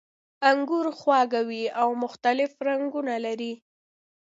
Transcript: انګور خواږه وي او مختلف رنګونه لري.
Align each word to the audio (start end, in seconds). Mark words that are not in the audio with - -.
انګور 0.49 0.87
خواږه 0.99 1.41
وي 1.49 1.63
او 1.81 1.89
مختلف 2.03 2.51
رنګونه 2.67 3.15
لري. 3.25 3.53